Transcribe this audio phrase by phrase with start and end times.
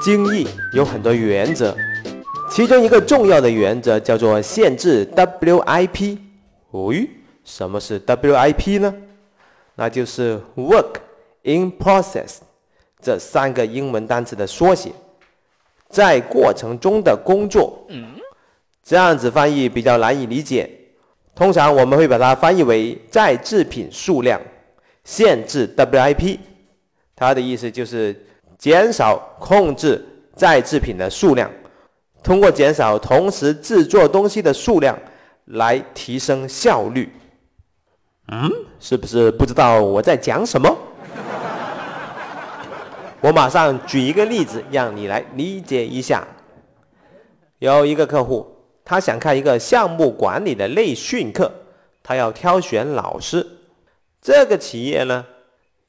[0.00, 1.76] 精益有很多原则，
[2.50, 6.18] 其中一个重要的原则叫做限制 WIP。
[6.72, 7.08] 咦，
[7.44, 8.94] 什么是 WIP 呢？
[9.74, 10.94] 那就是 Work
[11.42, 12.38] in Process
[13.00, 14.90] 这三个英文单词的缩写，
[15.90, 17.86] 在过程中的工作。
[18.82, 20.68] 这样子翻译比较难以理解，
[21.34, 24.40] 通常我们会把它翻译为在制品数量
[25.04, 26.38] 限制 WIP。
[27.14, 28.18] 它的意思就是
[28.60, 30.06] 减少控制
[30.36, 31.50] 再制品的数量，
[32.22, 34.96] 通过减少同时制作东西的数量
[35.46, 37.10] 来提升效率。
[38.28, 40.76] 嗯，是不是不知道我在讲什么？
[43.22, 46.22] 我马上举一个例子让你来理解一下。
[47.60, 48.46] 有一个客户，
[48.84, 51.50] 他想看一个项目管理的内训课，
[52.02, 53.46] 他要挑选老师。
[54.20, 55.24] 这个企业呢？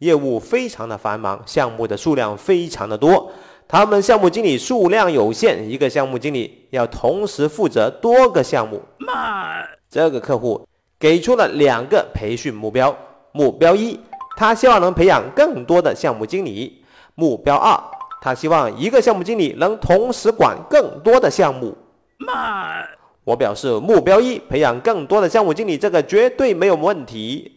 [0.02, 3.32] 业务非常的繁忙，项目的数量非常的多，
[3.68, 8.82] 他们项目经理数量有限，一个项目经理要同时负责多个项目。
[8.98, 10.68] 妈，这个客户
[11.00, 12.96] 给出了两个培训目标：
[13.32, 14.00] 目标一，
[14.36, 16.82] 他希望能培养更多的项目经理；
[17.14, 17.80] 目标二，
[18.24, 21.78] 他希望一个项目经理能同时管更多的项目。
[22.18, 22.84] 妈，
[23.24, 27.52] 我表示目标一，培养更多的项目经理，这个绝对没有问题。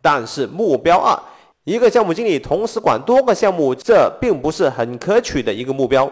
[0.00, 1.18] 但是目标二。
[1.64, 6.10] 一个项目经理同时管多个项目，这并不是很可取的一个目标。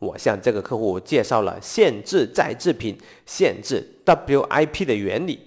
[0.00, 5.38] 我向这个客户介绍了限制在制品、限制 WIP 的原理。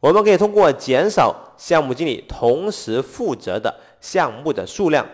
[0.00, 5.06] 我们可以通过减少项目经理同时负责的项目的数量，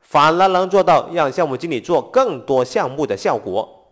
[0.00, 3.88] 反而能做到让项目经理做更多项目的效果。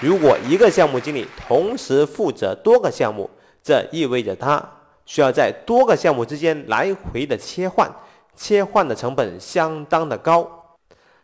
[0.00, 3.30] 如果一个项目经理同时负责多个项目，
[3.62, 4.72] 这意味着他。
[5.06, 7.90] 需要在多个项目之间来回的切换，
[8.34, 10.76] 切换的成本相当的高，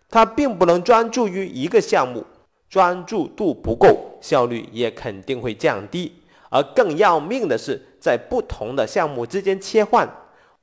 [0.08, 2.24] 它并不能专注于一个项目，
[2.70, 6.22] 专注度不够，效率也肯定会降低。
[6.48, 10.08] 而更要命的是，在不同的项目之间切换，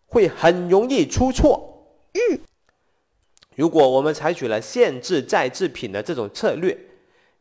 [0.07, 1.85] 会很容易出错。
[2.13, 2.39] 嗯，
[3.55, 6.77] 如果我们采取了限制再制品的这种策略。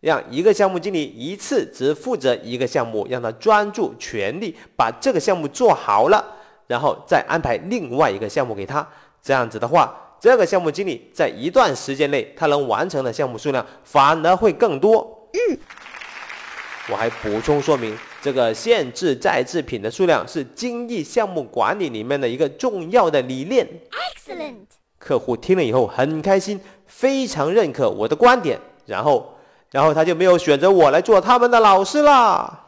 [0.01, 6.25] 让一个项目经理一次只负责一个项目，让他专注全力把这个项目做好了，
[6.69, 8.87] 然后再安排另外一个项目给他。
[9.21, 15.29] 这样子的话，这个项目经理在一段时间内他能完成的项目数量反而会更多。
[15.33, 15.59] 嗯，
[16.93, 23.67] 我还补充说明，这个限制再制品的数量是精益项目管理里面的一个重要的理念。
[23.91, 24.55] Excellent，
[25.01, 29.35] 客户听了以后很开心，非常认可我的观点，然后。
[29.71, 32.65] 然后他就没有选择我来做他们的老师啦。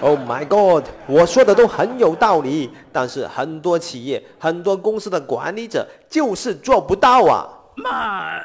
[0.00, 0.84] Oh my god！
[1.06, 7.48] 我说的都很有道理，但是很多企业、很多公司的管理者就是做不到啊。
[7.76, 8.40] 妈！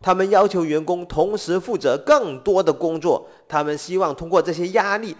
[0.00, 5.16] 他们要求员工同时负责更多的工作，他们希望通过这些压力，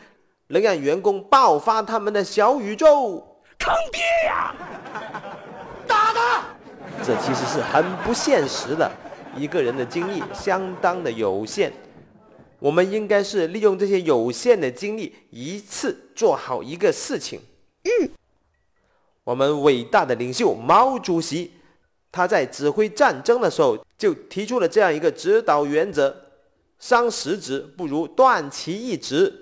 [0.48, 3.42] 能让员工爆发他们的小宇宙。
[3.58, 4.54] 坑爹呀！
[5.86, 6.42] 打他！
[7.04, 8.90] 这其实是很不现实的。
[9.36, 11.72] 一个人的精力相当的有限，
[12.58, 17.40] 我们应该是利用这些有限的精力，一次做好一个事情。
[17.84, 18.08] 嗯，
[19.24, 21.52] 我们伟大的领袖毛主席，
[22.10, 26.14] 他在指挥战争的时候就提出了这样一个指导原则：
[26.78, 29.32] 伤十指不如断其一指。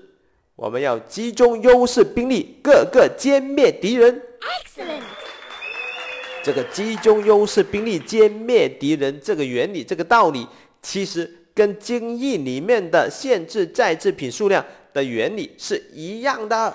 [0.57, 4.23] 我们要集中优势兵力，个个歼灭敌人。
[6.45, 10.47] 这个集中优势兵力歼灭敌人这个原理，这个道理，
[10.83, 14.63] 其实跟精益里面的限制在制品数量
[14.93, 16.75] 的原理是一样的。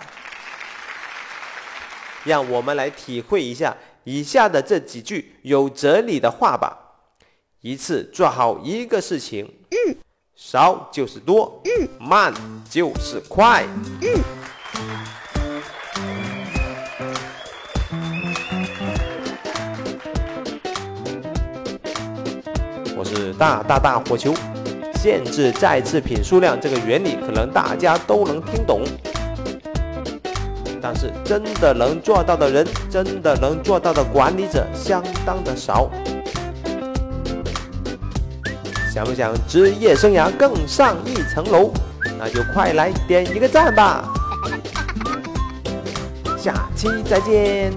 [2.23, 6.75] 让我们来体会一下以下的这几句有哲理的话吧：
[7.61, 9.95] 一次做好一个事情，嗯，
[10.35, 12.33] 少就是多，嗯，慢
[12.67, 13.63] 就是快，
[14.01, 14.38] 嗯。
[22.99, 24.33] 我是大大大火球，
[24.95, 28.81] 限制再制品数量这个原理可能大家都能听懂，
[30.81, 35.89] 但是真的能做到的人，真的能做到的管理者相当的少。
[38.93, 41.71] 想不想职业生涯更上一层楼？
[42.17, 44.03] 那就快来点一个赞吧！
[46.37, 47.71] 下期再见。